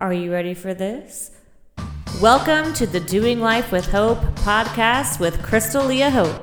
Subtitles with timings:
[0.00, 1.32] Are you ready for this?
[2.22, 6.40] Welcome to the Doing Life with Hope podcast with Crystal Leah Hope.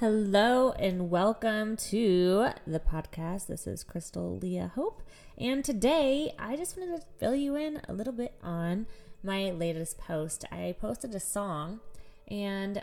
[0.00, 3.46] Hello and welcome to the podcast.
[3.46, 5.02] This is Crystal Leah Hope.
[5.36, 8.86] And today I just wanted to fill you in a little bit on
[9.22, 10.46] my latest post.
[10.50, 11.80] I posted a song
[12.26, 12.82] and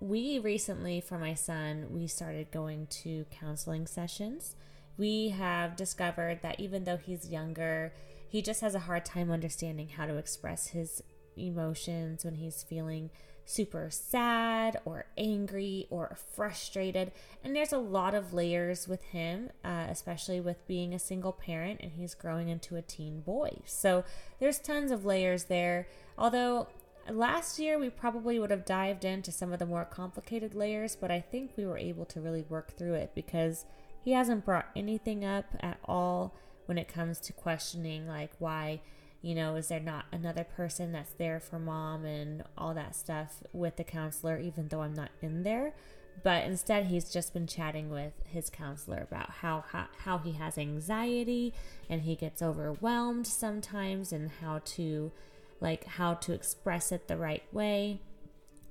[0.00, 4.56] we recently, for my son, we started going to counseling sessions.
[4.96, 7.92] We have discovered that even though he's younger,
[8.28, 11.02] he just has a hard time understanding how to express his
[11.36, 13.10] emotions when he's feeling
[13.48, 17.10] super sad or angry or frustrated.
[17.42, 21.80] And there's a lot of layers with him, uh, especially with being a single parent
[21.82, 23.60] and he's growing into a teen boy.
[23.64, 24.04] So
[24.38, 25.88] there's tons of layers there.
[26.18, 26.68] Although
[27.10, 31.10] last year we probably would have dived into some of the more complicated layers, but
[31.10, 33.64] I think we were able to really work through it because
[34.04, 36.34] he hasn't brought anything up at all
[36.68, 38.80] when it comes to questioning like why
[39.20, 43.42] you know, is there not another person that's there for mom and all that stuff
[43.52, 45.74] with the counselor, even though I'm not in there?
[46.22, 50.58] But instead, he's just been chatting with his counselor about how, how, how he has
[50.58, 51.52] anxiety
[51.88, 55.12] and he gets overwhelmed sometimes and how to,
[55.60, 58.00] like, how to express it the right way.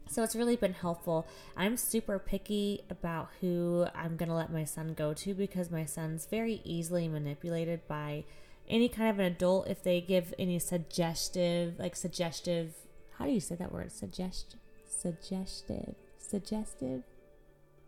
[0.09, 1.27] So it's really been helpful.
[1.55, 5.85] I'm super picky about who I'm going to let my son go to because my
[5.85, 8.23] son's very easily manipulated by
[8.69, 12.73] any kind of an adult if they give any suggestive, like suggestive,
[13.17, 13.91] how do you say that word?
[13.91, 17.03] Suggest, suggestive, suggestive.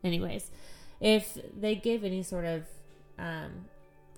[0.04, 0.52] Anyways,
[1.02, 2.64] if they give any sort of
[3.18, 3.66] um,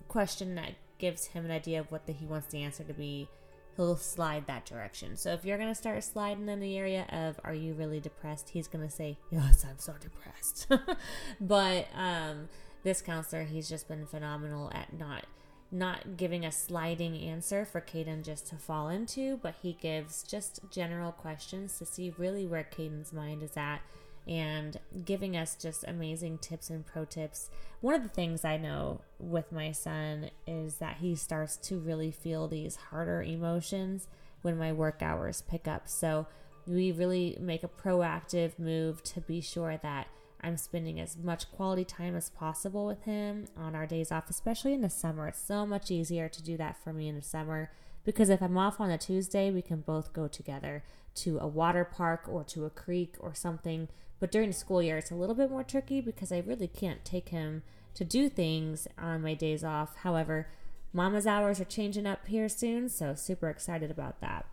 [0.07, 3.27] question that gives him an idea of what the, he wants the answer to be,
[3.75, 5.15] he'll slide that direction.
[5.17, 8.49] So if you're going to start sliding in the area of are you really depressed,
[8.49, 10.67] he's going to say, "Yes, I'm so depressed."
[11.41, 12.49] but um,
[12.83, 15.25] this counselor, he's just been phenomenal at not
[15.71, 20.59] not giving a sliding answer for Caden just to fall into, but he gives just
[20.69, 23.79] general questions to see really where Caden's mind is at
[24.27, 27.49] and giving us just amazing tips and pro tips.
[27.79, 32.11] One of the things I know with my son is that he starts to really
[32.11, 34.07] feel these harder emotions
[34.41, 35.87] when my work hours pick up.
[35.87, 36.27] So
[36.67, 40.07] we really make a proactive move to be sure that
[40.43, 44.73] I'm spending as much quality time as possible with him on our days off, especially
[44.73, 45.27] in the summer.
[45.27, 47.71] It's so much easier to do that for me in the summer
[48.03, 50.83] because if I'm off on a Tuesday, we can both go together
[51.13, 53.87] to a water park or to a creek or something.
[54.19, 57.05] But during the school year, it's a little bit more tricky because I really can't
[57.05, 57.61] take him
[57.95, 59.97] to do things on my days off.
[59.97, 60.47] However,
[60.93, 64.45] mama's hours are changing up here soon, so super excited about that.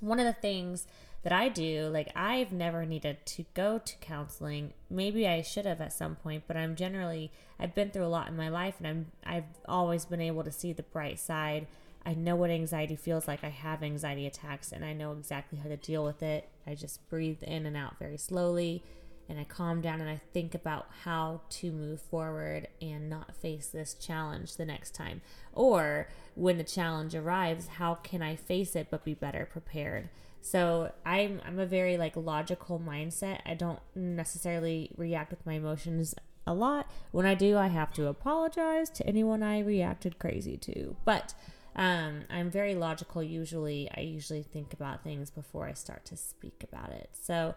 [0.00, 0.86] One of the things
[1.24, 4.74] that I do, like I've never needed to go to counseling.
[4.90, 8.28] Maybe I should have at some point, but I'm generally I've been through a lot
[8.28, 11.66] in my life and I'm I've always been able to see the bright side.
[12.04, 13.42] I know what anxiety feels like.
[13.42, 16.46] I have anxiety attacks and I know exactly how to deal with it.
[16.66, 18.82] I just breathe in and out very slowly
[19.28, 23.68] and I calm down and I think about how to move forward and not face
[23.68, 25.22] this challenge the next time.
[25.52, 30.08] Or when the challenge arrives, how can I face it but be better prepared?
[30.40, 33.40] So I'm I'm a very like logical mindset.
[33.46, 36.14] I don't necessarily react with my emotions
[36.46, 36.90] a lot.
[37.12, 40.96] When I do, I have to apologize to anyone I reacted crazy to.
[41.04, 41.32] But
[41.76, 43.88] um, I'm very logical usually.
[43.96, 47.10] I usually think about things before I start to speak about it.
[47.12, 47.54] So,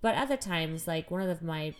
[0.00, 1.74] but other times, like one of my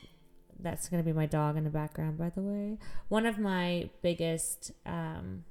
[0.61, 2.79] that's going to be my dog in the background, by the way.
[3.09, 5.45] One of my biggest, um,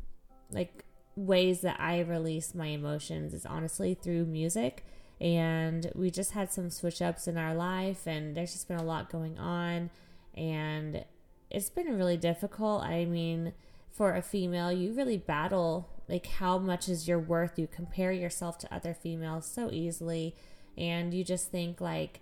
[0.52, 0.86] like
[1.16, 4.86] ways that I release my emotions is honestly through music.
[5.22, 8.84] And we just had some switch ups in our life, and there's just been a
[8.84, 9.90] lot going on.
[10.36, 11.06] And
[11.50, 12.82] it's been really difficult.
[12.84, 13.54] I mean,
[13.92, 17.58] for a female, you really battle like how much is your worth.
[17.58, 20.36] You compare yourself to other females so easily,
[20.78, 22.20] and you just think like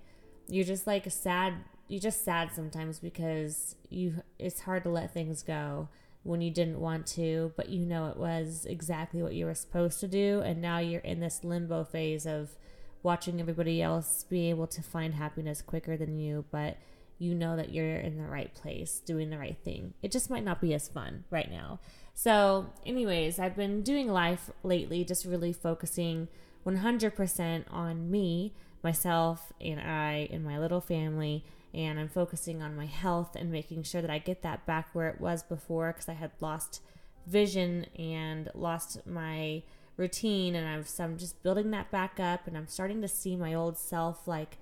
[0.47, 1.53] you're just like sad.
[1.87, 5.89] You're just sad sometimes because you it's hard to let things go
[6.23, 9.99] when you didn't want to, but you know it was exactly what you were supposed
[10.01, 10.41] to do.
[10.45, 12.55] And now you're in this limbo phase of
[13.03, 16.77] watching everybody else be able to find happiness quicker than you, but
[17.17, 19.93] you know that you're in the right place, doing the right thing.
[20.01, 21.79] It just might not be as fun right now.
[22.13, 26.27] So, anyways, I've been doing life lately, just really focusing
[26.65, 28.53] 100% on me,
[28.83, 31.43] myself, and I, and my little family
[31.73, 35.07] and I'm focusing on my health and making sure that I get that back where
[35.09, 36.81] it was before because I had lost
[37.25, 39.63] vision and lost my
[39.95, 43.35] routine and I'm, so I'm just building that back up and I'm starting to see
[43.35, 44.57] my old self like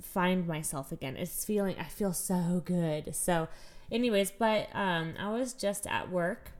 [0.00, 1.16] find myself again.
[1.16, 3.14] It's feeling I feel so good.
[3.16, 3.48] So
[3.90, 6.50] anyways, but um I was just at work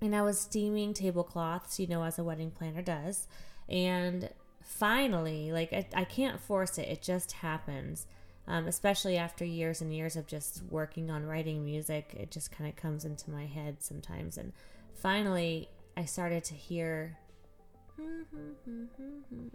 [0.00, 3.26] and I was steaming tablecloths, you know, as a wedding planner does.
[3.68, 4.30] And
[4.62, 8.06] finally, like, I, I can't force it, it just happens.
[8.46, 12.70] Um, especially after years and years of just working on writing music, it just kind
[12.70, 14.38] of comes into my head sometimes.
[14.38, 14.54] And
[14.94, 15.68] finally,
[15.98, 17.18] I started to hear,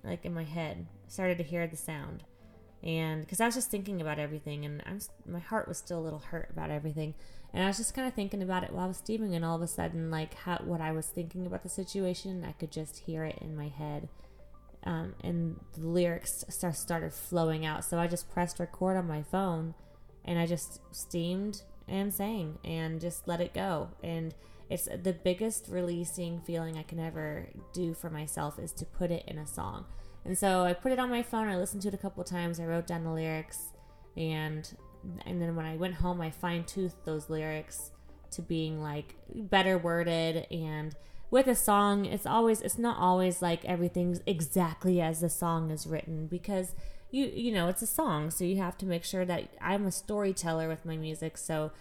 [0.03, 2.23] like in my head, started to hear the sound.
[2.83, 6.01] And because I was just thinking about everything, and I'm, my heart was still a
[6.01, 7.15] little hurt about everything.
[7.53, 9.55] And I was just kind of thinking about it while I was steaming, and all
[9.55, 12.99] of a sudden, like how what I was thinking about the situation, I could just
[12.99, 14.09] hear it in my head,
[14.83, 17.85] um, and the lyrics start, started flowing out.
[17.85, 19.75] So I just pressed record on my phone,
[20.25, 23.89] and I just steamed and sang, and just let it go.
[24.03, 24.33] And
[24.69, 29.23] it's the biggest releasing feeling I can ever do for myself is to put it
[29.27, 29.85] in a song.
[30.25, 31.47] And so I put it on my phone.
[31.47, 32.59] I listened to it a couple times.
[32.59, 33.73] I wrote down the lyrics,
[34.15, 34.69] and
[35.25, 37.91] and then when I went home, I fine toothed those lyrics
[38.31, 40.95] to being like better worded and
[41.29, 45.87] with a song it's always it's not always like everything's exactly as the song is
[45.87, 46.75] written because
[47.11, 49.91] you you know it's a song so you have to make sure that I'm a
[49.91, 51.71] storyteller with my music so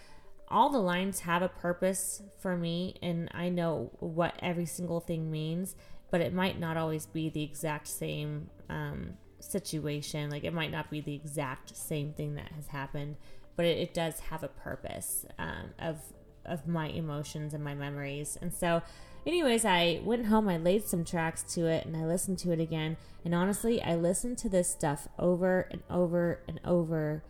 [0.47, 5.31] all the lines have a purpose for me and I know what every single thing
[5.31, 5.75] means
[6.13, 10.29] but it might not always be the exact same um, situation.
[10.29, 13.15] Like it might not be the exact same thing that has happened,
[13.55, 15.97] but it, it does have a purpose um, of
[16.45, 18.37] of my emotions and my memories.
[18.39, 18.83] And so,
[19.25, 20.47] anyways, I went home.
[20.47, 22.95] I laid some tracks to it, and I listened to it again.
[23.25, 27.23] And honestly, I listened to this stuff over and over and over.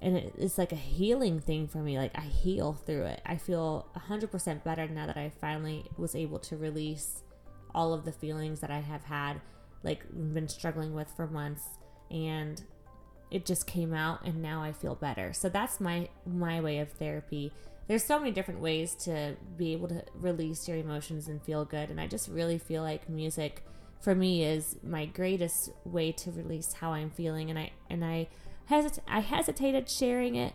[0.00, 1.98] And it, it's like a healing thing for me.
[1.98, 3.20] Like I heal through it.
[3.26, 7.22] I feel 100% better now that I finally was able to release
[7.74, 9.40] all of the feelings that I have had
[9.82, 11.62] like been struggling with for months
[12.10, 12.62] and
[13.30, 15.32] it just came out and now I feel better.
[15.32, 17.52] So that's my my way of therapy.
[17.86, 21.90] There's so many different ways to be able to release your emotions and feel good
[21.90, 23.64] and I just really feel like music
[24.00, 28.28] for me is my greatest way to release how I'm feeling and I and I
[28.70, 30.54] hesit- I hesitated sharing it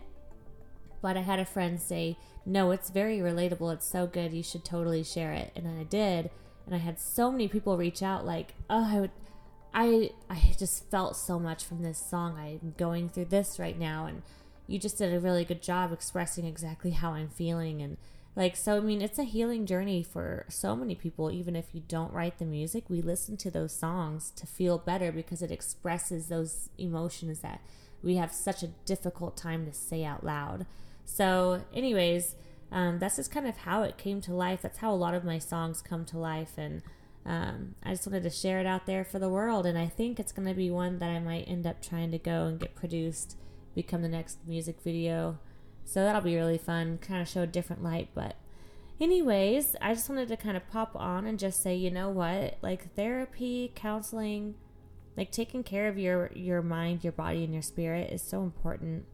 [1.05, 2.17] but I had a friend say,
[2.47, 3.71] "No, it's very relatable.
[3.71, 4.33] It's so good.
[4.33, 6.31] You should totally share it." And I did
[6.65, 9.11] and I had so many people reach out like, "Oh, I would
[9.75, 12.37] I I just felt so much from this song.
[12.39, 14.21] I'm going through this right now and
[14.67, 17.97] you just did a really good job expressing exactly how I'm feeling and
[18.37, 21.81] like so I mean it's a healing journey for so many people even if you
[21.89, 26.27] don't write the music, we listen to those songs to feel better because it expresses
[26.27, 27.59] those emotions that
[28.01, 30.65] we have such a difficult time to say out loud.
[31.03, 32.35] So anyways,
[32.71, 34.61] um, that's just kind of how it came to life.
[34.61, 36.53] That's how a lot of my songs come to life.
[36.57, 36.81] And
[37.25, 39.65] um, I just wanted to share it out there for the world.
[39.65, 42.17] And I think it's going to be one that I might end up trying to
[42.17, 43.37] go and get produced,
[43.73, 45.39] become the next music video.
[45.83, 48.09] So that'll be really fun, kind of show a different light.
[48.15, 48.35] But,
[48.99, 52.57] anyways, I just wanted to kind of pop on and just say, you know what?
[52.61, 54.55] Like, therapy, counseling,
[55.17, 59.05] like taking care of your your mind your body and your spirit is so important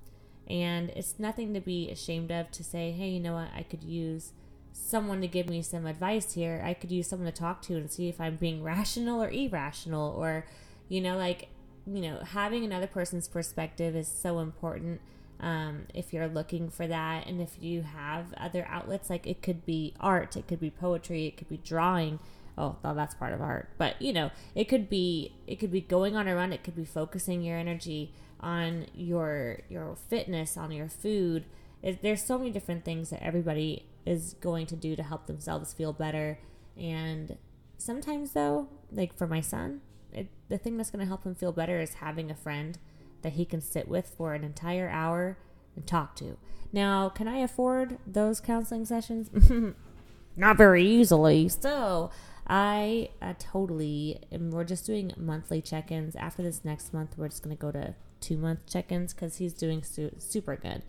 [0.52, 3.84] and it's nothing to be ashamed of to say, hey, you know what, I could
[3.84, 4.34] use
[4.74, 6.62] someone to give me some advice here.
[6.64, 10.14] I could use someone to talk to and see if I'm being rational or irrational
[10.18, 10.46] or,
[10.90, 11.48] you know, like,
[11.88, 15.00] you know, having another person's perspective is so important.
[15.40, 19.66] Um, if you're looking for that, and if you have other outlets, like it could
[19.66, 22.20] be art, it could be poetry, it could be drawing.
[22.58, 25.82] Oh, well, that's part of art, but you know, it could be it could be
[25.82, 30.72] going on a run, it could be focusing your energy on your your fitness, on
[30.72, 31.46] your food.
[31.82, 35.74] It, there's so many different things that everybody is going to do to help themselves
[35.74, 36.40] feel better.
[36.78, 37.38] And
[37.78, 39.82] sometimes, though, like for my son,
[40.12, 42.78] it, the thing that's going to help him feel better is having a friend
[43.22, 45.38] that he can sit with for an entire hour
[45.76, 46.38] and talk to.
[46.74, 49.30] Now, can I afford those counseling sessions?
[50.38, 51.50] Not very easily.
[51.50, 52.10] So,
[52.52, 56.18] I uh, totally, and we're just doing monthly check ins.
[56.18, 59.38] After this next month, we're just going to go to two month check ins because
[59.38, 60.84] he's doing su- super good.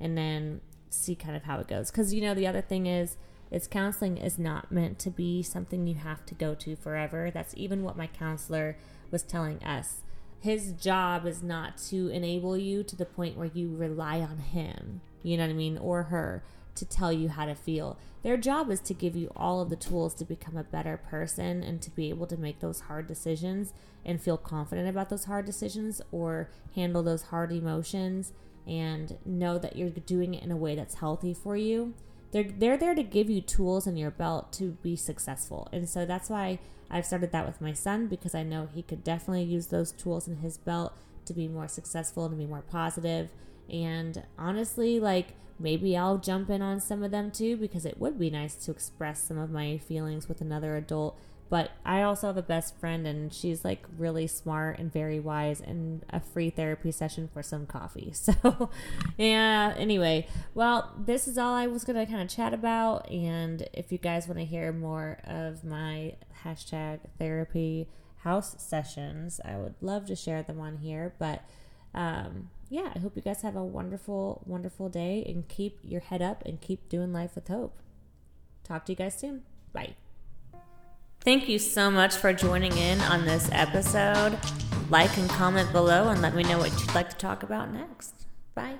[0.00, 1.90] And then see kind of how it goes.
[1.90, 3.18] Because, you know, the other thing is,
[3.50, 7.30] is counseling is not meant to be something you have to go to forever.
[7.30, 8.78] That's even what my counselor
[9.10, 10.00] was telling us.
[10.40, 15.02] His job is not to enable you to the point where you rely on him,
[15.22, 16.42] you know what I mean, or her
[16.74, 17.98] to tell you how to feel.
[18.22, 21.62] Their job is to give you all of the tools to become a better person
[21.62, 23.72] and to be able to make those hard decisions
[24.04, 28.32] and feel confident about those hard decisions or handle those hard emotions
[28.66, 31.94] and know that you're doing it in a way that's healthy for you.
[32.30, 35.68] They're, they're there to give you tools in your belt to be successful.
[35.72, 36.60] And so that's why
[36.90, 40.28] I've started that with my son because I know he could definitely use those tools
[40.28, 40.94] in his belt
[41.26, 43.30] to be more successful and to be more positive.
[43.70, 48.18] And honestly, like maybe I'll jump in on some of them too because it would
[48.18, 51.18] be nice to express some of my feelings with another adult.
[51.48, 55.60] But I also have a best friend and she's like really smart and very wise
[55.60, 58.12] and a free therapy session for some coffee.
[58.22, 58.70] So,
[59.18, 63.10] yeah, anyway, well, this is all I was going to kind of chat about.
[63.10, 67.86] And if you guys want to hear more of my hashtag therapy
[68.18, 71.14] house sessions, I would love to share them on here.
[71.18, 71.44] But,
[71.94, 76.22] um, yeah, I hope you guys have a wonderful, wonderful day and keep your head
[76.22, 77.78] up and keep doing life with hope.
[78.64, 79.42] Talk to you guys soon.
[79.74, 79.94] Bye.
[81.20, 84.38] Thank you so much for joining in on this episode.
[84.88, 88.26] Like and comment below and let me know what you'd like to talk about next.
[88.54, 88.78] Bye.